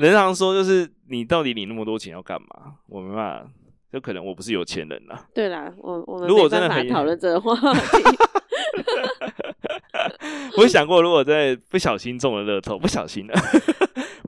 [0.01, 2.75] 人常说，就是你到底领那么多钱要干嘛？
[2.89, 3.47] 我没办法，
[3.93, 5.25] 就可能我不是有钱人啦。
[5.33, 7.61] 对啦，我我们如果真的很讨论这个话题。
[10.57, 13.35] 我想过，如果在不小心中了乐透，不小心的。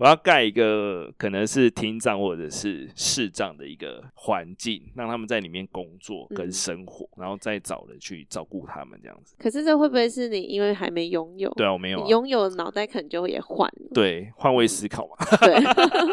[0.02, 9.36] 我要盖一个可能是厅长或者是视障的一个环境，让他们在里面工作跟生活，嗯、然后再找人去照顾他们这样子。
[9.38, 11.48] 可是这会不会是你因为还没拥有？
[11.50, 12.08] 对啊，我没有、啊。
[12.08, 13.90] 拥有脑袋可能就会也换了。
[13.94, 15.14] 对，换位思考嘛。
[15.40, 15.62] 对，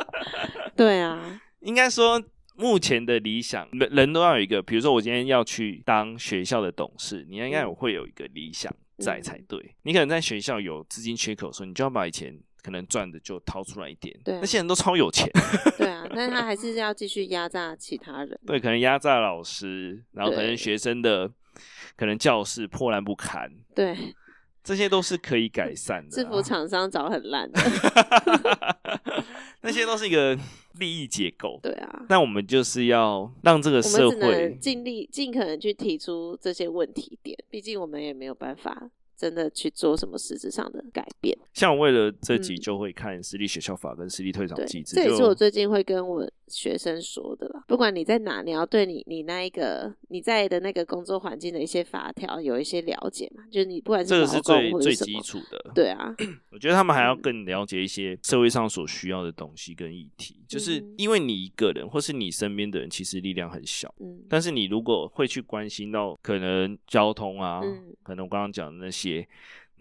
[0.78, 1.42] 对啊。
[1.62, 2.22] 应该说，
[2.58, 4.62] 目前的理想，人人都要有一个。
[4.62, 9.58] 比如说，我今天要去当学校的董事，你应该有会有一个理想在才对。
[9.58, 12.40] 嗯、你可能在学校有资金缺口的时候，你就要把以前。
[12.62, 15.30] 可能赚的就掏出来一点，对，那些人都超有钱，
[15.78, 21.30] 对啊，但是他还是要继续压榨其他人，对，可能压榨老师，然后可能学生的，
[21.96, 23.96] 可能教室破烂不堪，对，
[24.64, 26.16] 这些都是可以改善的、啊。
[26.16, 27.62] 制服厂商找很烂的，
[29.62, 30.38] 那些都是一个
[30.78, 38.90] 利益结构， 对啊，那我们就是要让这个社会尽力尽可能去提出这些问题点，毕竟我们也没有办法。
[39.20, 41.38] 真的去做什么实质上的改变？
[41.54, 47.62] 像我为了这集就会看私立学校法跟私立退场机制，这也是我最近会跟我学生说的啦。
[47.68, 53.44] 不管你在哪，你要对你你那一个你在的那个工作环境的一些法条有一些了解嘛？
[53.52, 56.16] 就是你不管是这个是最最基础的，对啊。
[56.52, 69.26] 我觉得他们还要更了解一些社会上所需要的东西跟议题，嗯、就是因为你一个人或是你身边的人其实力量很小，嗯，但是你如果会去关心到可能交通啊，嗯、可能我刚刚讲的那些。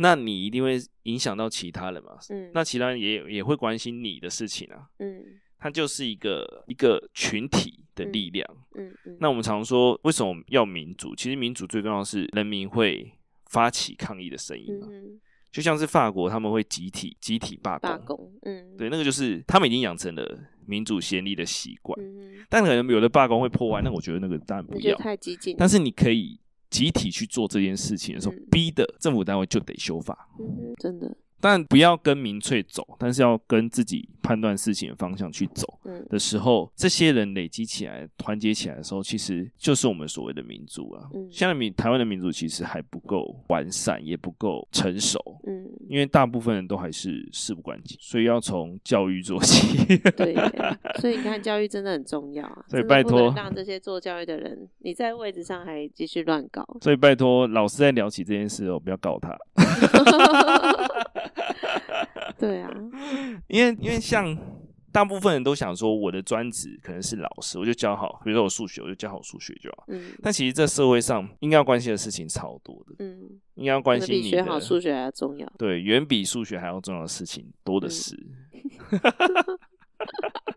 [0.00, 2.16] 那你一定会影响到其他人嘛？
[2.30, 4.86] 嗯，那其他人也也会关心你的事情啊。
[5.00, 5.24] 嗯，
[5.58, 8.48] 它就是一个一个群体的力量。
[8.76, 9.16] 嗯嗯。
[9.18, 11.16] 那我们常说，为什么要民主？
[11.16, 13.12] 其实民主最重要的是人民会
[13.46, 14.86] 发起抗议的声音嘛。
[14.88, 17.90] 嗯嗯，就像是法国他们会集体集体罢工。
[17.90, 18.32] 罢工。
[18.42, 18.76] 嗯。
[18.76, 21.98] 对，那个就是他们已经养成了民主先例的习惯。
[22.00, 22.44] 嗯。
[22.48, 24.96] 但可能有的罢工会破坏，那我觉得那个当然不要。
[24.98, 25.56] 太激进。
[25.58, 26.38] 但是你可以。
[26.70, 30.28] 集体去做这件事情的时候，嗯、逼的政府单位就得修法。
[30.38, 31.16] 嗯，真的。
[31.40, 35.78] 但不要跟民粹走，但是要跟自己判断事情的方向去走。
[35.84, 41.08] 嗯，的时候，这些人累积起来、团结起来的时候，其实就是我们所谓的民主啊。
[41.14, 45.18] 嗯，现在民台湾的民主其实还不够完善，也不够成熟。
[45.46, 49.96] 嗯，因为大部分人都还是事不关己，所以要从教育做起。
[50.16, 50.34] 对，
[51.00, 52.64] 所以你看，教育真的很重要啊。
[52.68, 56.66] 所以拜托，让这些做教育的人，你在位置上还继续乱搞。
[56.82, 59.38] 所以拜托，老师在聊起这件事哦，不要告他。
[62.38, 62.70] 对啊，
[63.48, 64.36] 因为因为像
[64.92, 69.84] 大部分人都想说，我的专职可能是老师，我就教好，比如说我数学，我就教好数学就好。
[69.88, 72.94] 嗯，但其实这社会上应该要关心的事情超多的。
[73.00, 75.52] 嗯，应该要关心你学好数学还要重要。
[75.58, 78.16] 对，远比数学还要重要的事情多的是。
[79.98, 80.47] 嗯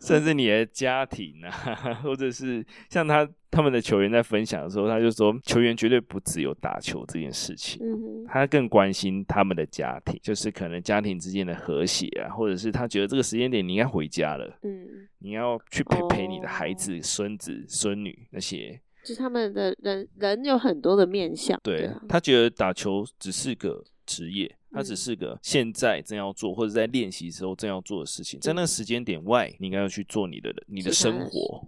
[0.00, 1.50] 甚至你的家庭啊，
[2.02, 7.80] 或者是像他他们的球员在分享的时候，他就说，球员绝对不只有打球这件事情，
[8.26, 14.86] 他更关心他们的家庭，就是可能家庭之间的和谐啊，或者是他觉得这个时间点你应该回家了，嗯，
[15.18, 24.56] 你要去陪陪你的孩子、孙子、孙女那些，就是他们的人人有很多的面相，对，他觉得打球只是个职业。
[24.74, 31.66] 它只是个现在正要做或者在练习时候正要做的事情，在那个时间点外，你应该要去做你的你的生活。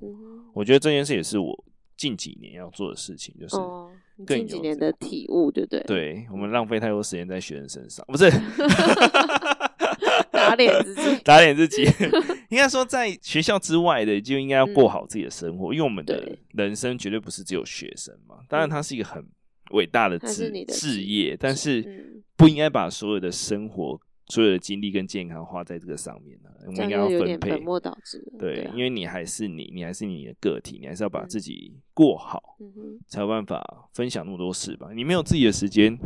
[0.55, 1.65] 我觉得这件事也是我
[1.97, 3.57] 近几年要做的事情，就是
[4.27, 5.81] 近几年的体悟，对不对？
[5.83, 8.31] 对，我们浪费太多时间在学生身上，不是
[10.33, 11.83] 打脸自己，打脸自己。
[12.49, 18.37] 应该说，在学校之外的就应该要过好自己的生活，因为我们的人生绝对不是只有学生嘛。
[18.49, 19.23] 当然，它是一个很
[19.73, 22.24] 伟大的职事业，但是。
[22.37, 26.51] 不应该把所有的生活、所有的精力跟健康花在这个上面呢？
[26.67, 27.63] 我们应该要分配。
[28.39, 34.89] 对，因为你还是你，你还是你的个体，你还是要把自己过好，嗯，才有办法分享那么多事吧。
[34.95, 35.99] 你没有自己的时间，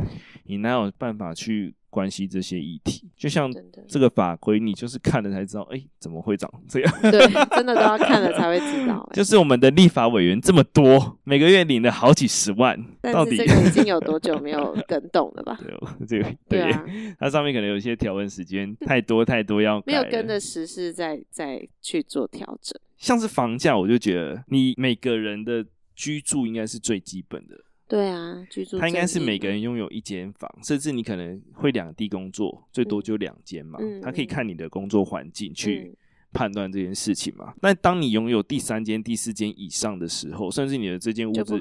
[0.43, 1.75] 你哪有办法去？
[1.89, 3.51] 关系这些议题，就像
[3.87, 7.01] 这个法规，你就是看了才知道，哎、欸，怎么会长 这样？
[7.01, 7.19] 对，
[7.55, 9.07] 真的都要看了才会知道。
[9.13, 15.59] 就是我们的立法委员这么多，每个月领了好几十万，到底这个已经有多久没有更动了吧？
[15.99, 16.85] 对，这个对，对啊，
[17.19, 22.79] 它上面可能有一些条文时间太多太多要，没有跟着时事再再去做调整。
[22.97, 27.55] 像是房价，我就觉得你每个人的居住应该是最基本的。
[27.89, 28.77] 对啊，居住。
[28.77, 33.79] 他应该是每个人拥有一间房，甚至你可能会两地工作，最多就两间嘛。
[33.81, 35.91] 嗯、他可以看你的工作环境去
[36.31, 37.51] 判断这件事情嘛。
[37.63, 41.59] 那、嗯、当你拥有第三间、第四间以上的时候，甚至你的这间屋子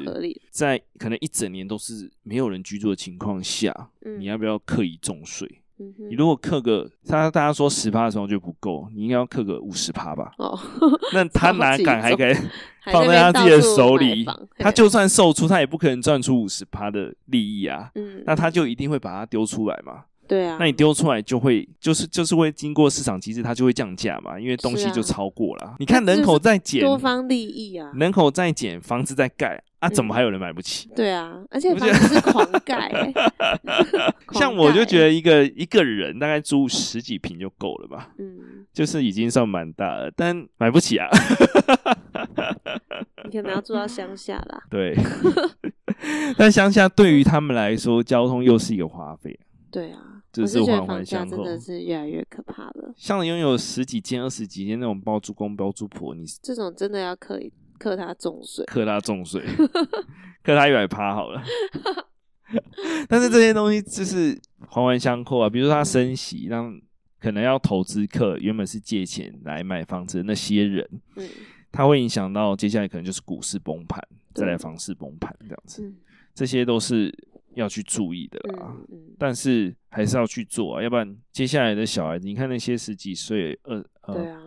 [0.50, 5.62] 在可能一整年都是没有人居住的情况下，嗯、你要不要刻意重税？
[5.80, 10.32] 嗯、你如果刻个，他大家说十趴的时候就不够，你应该要刻个五十趴吧？
[10.38, 10.58] 哦，
[11.12, 12.34] 那 他哪敢还敢
[12.92, 14.26] 放在他自己的手里？
[14.58, 17.90] 他就算售出，他也不可能赚出五十趴的利益啊。
[17.94, 20.04] 嗯，那他就一定会把它丢出来嘛。
[20.26, 25.68] 对啊，那你丢出来就会就是就是会经过市场机制，它就会降价嘛，因为东西就超过了。
[25.68, 30.88] 啊、你看人口在减，多方利益啊，人口在减，房子在盖啊，怎么还有人买不起？
[30.90, 33.12] 嗯、对啊，而且房子是狂盖、欸，
[34.34, 41.08] 像我就觉得一个一个人大概租十几平就够了吧，嗯，就是已经算蛮大了，但买不起啊。
[43.24, 44.62] 你可能要住到乡下啦。
[44.70, 44.96] 对，
[46.36, 49.38] 但乡下对于他们来说，交通又是一个花费。
[49.70, 50.02] 对啊。
[50.30, 52.92] 就是环环相扣，真的是越来越可怕了。
[52.94, 57.40] 像拥有十几间、二十几间那种包租公、包租婆，你这种真的要课
[57.78, 59.42] 课他重税，克他重税，
[60.42, 61.42] 克他一百趴好了。
[63.08, 64.38] 但是这些东西就是
[64.68, 65.48] 环环相扣啊。
[65.48, 66.78] 比如说他升息，让
[67.20, 71.28] 可能要投资客原本是借钱来买房子的那些人，嗯，
[71.70, 74.02] 他会影响到接下来可能就是股市崩盘，
[74.34, 75.96] 再来房市崩盘这样子，嗯，
[76.34, 77.14] 这些都是。
[77.54, 84.40] 要去注意的啦，嗯嗯、但是还是要去做啊，要不然接下来的小孩子，你看那些十几岁、二呃，对啊，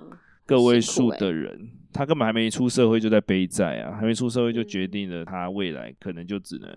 [0.45, 6.69] 个位数的人，欸、他根本还没出社会就在背债啊，还没出社会就决定了他未来可能就只能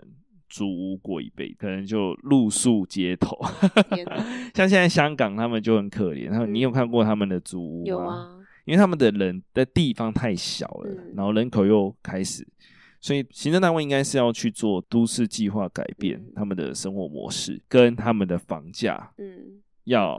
[0.48, 3.37] 租屋过一辈子，可能就露宿街头。
[4.07, 4.16] 哪。
[4.55, 7.85] 像现在香港他们就很可怜，然后你有看过他们的租屋吗？
[7.87, 12.46] 有啊，因为他们的人的地方太小了，嗯、然后人口又开始。
[13.00, 20.18] 所以行政单位应该是要去做都市计划，改变他们的生活模式，跟他们的房价，嗯，要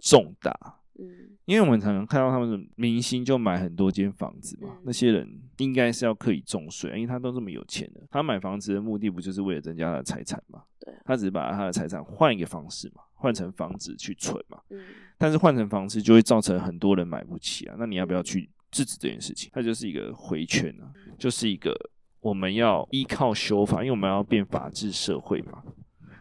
[0.00, 0.58] 重大，
[0.98, 5.28] 嗯，因为我们常常看到他们的明星就买很多间房子嘛，那些人
[5.58, 10.62] 应该是要刻意重税，因为他都这么有钱了，他买房子的目的不就是为了增加他的财产嘛？
[10.80, 14.80] 对，他只是把他的财产换一个方式嘛，换成房子去存嘛，嗯，
[15.18, 19.50] 但是换成房子就会造成很多人买不起啊，那你要不要去制止这件事情？
[19.52, 21.74] 它就是一个回圈啊，就是一个。
[22.20, 25.62] 我们要依靠修法，因为我们要变法治社会嘛。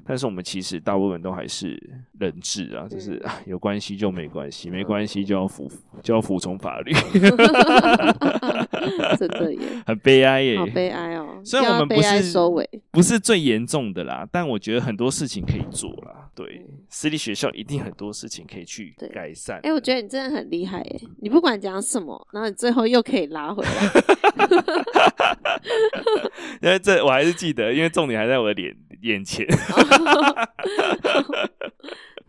[0.06, 1.82] 但是我们其实大部分都还是
[2.20, 6.94] 人质啊，就是 有关系就没关系，没关系就要服就要服从法律。
[9.18, 11.40] 真的耶，很悲哀耶，好悲哀哦。
[11.44, 16.30] 虽然我们不是收尾，不是最严重的啦，但我觉得很多事情可以做啦。
[16.36, 19.58] 对，私立学校一定很多事情可以去改善。
[19.58, 23.72] 哎、欸，我觉得你真的很厉害耶，你不管讲什么，然后你最后又可以拉回来。
[26.62, 29.48] 因为这我还是记得，因为重点还在我的脸眼前。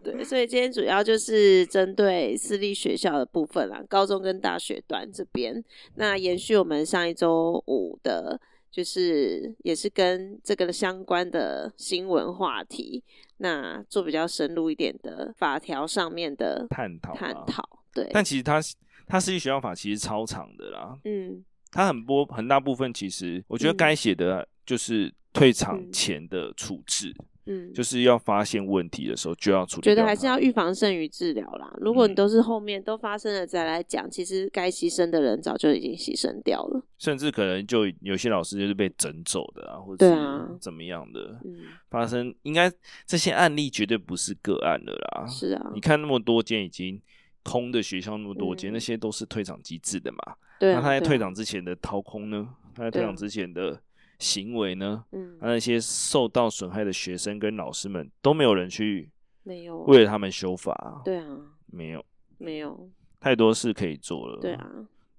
[0.04, 5.64] 对，所以今天主要就是针对私立学校的部分啦，高中跟大学端这边。
[5.94, 8.38] 那延续我们上一周五的，
[8.70, 13.02] 就是也是跟这个相关的新闻话题，
[13.38, 17.66] 那做比较深入一点的法条上面的探讨探讨。
[17.94, 18.60] 对，但其实它
[19.06, 27.10] 它私立学校法其实超长的啦，嗯，它很多很大部分其实我觉得该写的就是退场前的处置。
[27.18, 29.82] 嗯嗯，就是要发现问题的时候就要处理。
[29.82, 31.70] 觉得还是要预防胜于治疗啦。
[31.76, 36.82] 如果你都是后面都发生了再来讲，嗯，其实该牺牲的人早就已经牺牲掉了。
[36.96, 41.38] 甚至可能就有些老师就是被整走的啊，或者是怎么样的。
[41.44, 42.72] 嗯，发生应该
[43.04, 45.26] 这些案例绝对不是个案了啦。
[45.26, 46.98] 是啊，你看那么多间已经
[47.42, 50.34] 空的学校，那么多间，嗯，那些都是退场机制的嘛。
[50.58, 52.48] 对啊，那他在退场之前的掏空呢？
[52.74, 53.78] 他在退场之前的。
[54.18, 55.04] 行为呢？
[55.12, 59.10] 嗯，那些受到损害的学生跟老师们都没有人去，
[59.42, 61.02] 没有为了他们修法。
[61.04, 62.04] 对啊，没有，
[62.38, 62.90] 没有，
[63.20, 64.40] 太多事可以做了。
[64.40, 64.70] 对啊，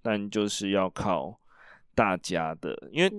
[0.02, 1.40] 但就是要靠
[1.94, 3.12] 大家的，因为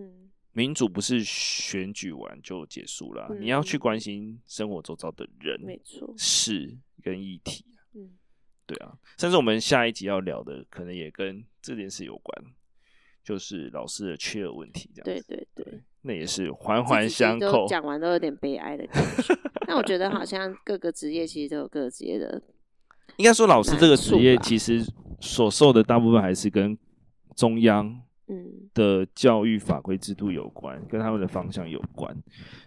[0.52, 7.64] 民主不是选举完就结束了，嗯，你要去关心生活周遭的人，没错，事跟议题。
[7.94, 8.16] 嗯，
[8.66, 12.44] 对啊，甚至我们下一集要聊的，可能也跟这件事有关。
[13.26, 15.26] 就是老师的缺额问题，这样子。
[15.26, 17.66] 对对对，那也是环环相扣。
[17.66, 19.34] 讲完都有点悲哀的感觉。
[19.66, 22.40] 那我觉得好 像各个职业其实都有各个职业的。
[23.16, 24.80] 应该说，老师这个职业其实
[25.20, 26.78] 所受的大部分还是跟
[27.34, 32.16] 中央嗯的教育法规制度有关，跟他们的方向有关，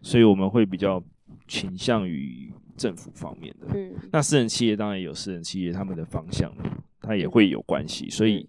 [0.02, 1.02] 所以我们会比较
[1.48, 3.68] 倾向于政府方面的。
[3.74, 6.54] 嗯，那私人企业当然有私人企业他们的方向，
[7.00, 8.46] 它也会有关系，所以。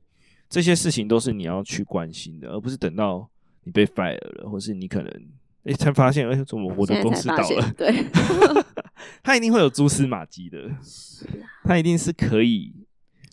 [0.51, 3.27] 这些事情都是你要去关心的，而不是等到
[3.63, 5.29] 你被 fire 了，或是你可能
[5.63, 7.73] 哎才发现，哎，怎么我的公司倒了？
[7.79, 8.05] 对，
[9.23, 10.69] 他一定会有蛛丝马迹的，
[11.63, 12.75] 他一定是可以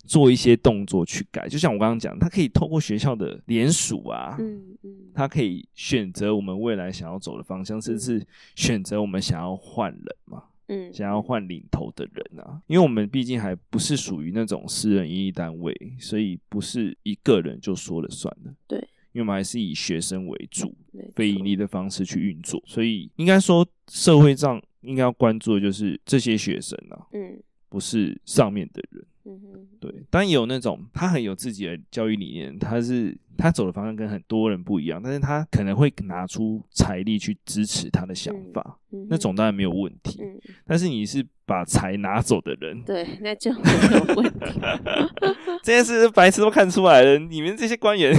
[0.06, 1.48] 做一些动作去改。
[1.48, 10.44] 就像我刚刚讲，他可以透过学校的联署啊，嗯嗯，他可以选择我们未来想要走的方向，甚至选择我们想要换人嘛。
[10.68, 18.54] 嗯，想要换领头的人啊，因为我们毕竟还不是属于那种私人营利单位，所以不是一个人就说了算的。
[18.66, 18.78] 对，
[19.12, 20.74] 因为我们还是以学生为主，
[21.14, 29.04] 非盈利的方式去运作，所以应该说社会上应该要关注的就是这些学生啊，嗯，不是上面的人。
[29.30, 40.22] 嗯哼，对，当然也有那种他很有自己的教育理念，他是他走的方向跟很多人不一样，但是他可能会拿出财力去支持他的想法，嗯、那种当然没有问题。
[40.22, 44.60] 嗯、但是你是把财拿走的人，对，那就没有问题。
[45.62, 48.18] 这件事白痴都看出来了，你们这些官员，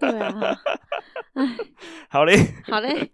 [0.00, 0.56] 对啊。
[1.34, 1.56] 哎，
[2.10, 2.34] 好嘞，
[2.66, 3.08] 好嘞，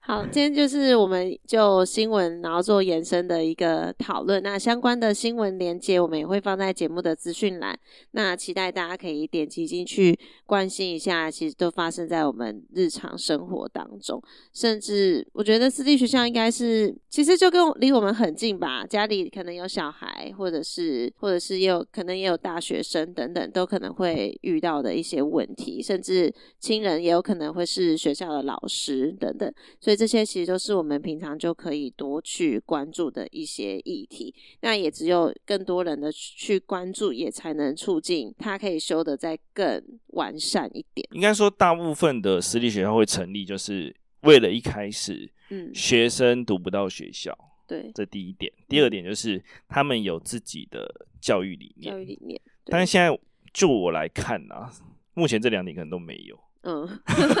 [0.00, 4.42] 好，今天就是我们就新闻，然后做延伸的一个讨论。
[4.42, 7.78] 那相关的新闻连接，我们也会放在节目的资讯栏。
[8.12, 14.22] 那期待大家可以点击进去关心一下，其实都发生在我们日常生活当中。
[14.54, 27.68] 甚至我觉得私立学校应该是，其实就跟离我们很近吧，家里可能有小孩，或者是或者是有可能也有大学生等等，都可能会遇到的一些问题，甚至亲人也有可能会。
[27.68, 34.34] 是学校的老师等等，所以这些其实都是我们平常就可以多去关注的一些议题。
[34.62, 39.84] 那也只有更多人的去关注，也才能促进它可以修得再更
[40.14, 41.06] 完善一点。
[41.12, 47.36] 应该说，大部分的私立学校会成立，就是为了一开始，嗯，学生读不到学校，
[47.66, 48.50] 对，这第一点。
[48.66, 52.40] 第二点就是他们有自己的教育理念，教育理念。
[52.64, 53.14] 但是现在
[53.52, 54.72] 就我来看啊，
[55.12, 56.47] 目前这两点可能都没有。
[56.68, 56.86] 嗯，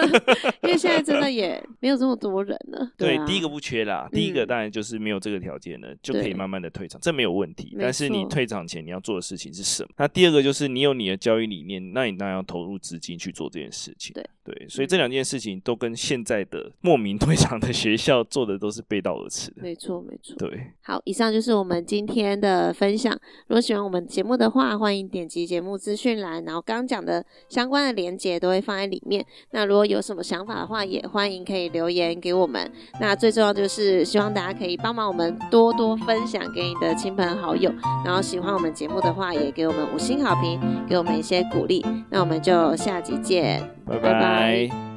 [0.64, 2.90] 因为现在真的也没有这么多人了。
[2.96, 7.76] 对，第一个不缺啦，第一个当然就是没有这个条件了，嗯，就可以慢慢的退场，这没有问题。
[7.78, 9.90] 但是你退场前你要做的事情是什么？
[9.98, 14.14] 那第二个就是你有你的教育理念，那你当然要投入资金去做这件事情。
[14.14, 19.62] 对对，所以这两件事情都跟现在的莫名退场的学校做的都是背道而驰的。
[19.62, 20.34] 没错没错。
[20.38, 23.12] 对，好，以上就是我们今天的分享。
[23.48, 29.17] 如果喜欢我们节目的话，欢迎点击节目资讯栏，然后刚刚讲的相关的连接都会放在里面。
[29.18, 29.26] 面。
[29.50, 32.70] 那如果有什么想法的话，也欢迎可以留言给我们。
[33.00, 37.72] 那最重要就是希望大家可以帮忙我们多多分享给你的亲朋好友。
[38.04, 41.84] 然后喜欢我们节目的话，也给我们五星好评，给我们一些鼓励。
[42.10, 44.12] 那我们就下集见，拜拜。
[44.12, 44.87] 拜拜。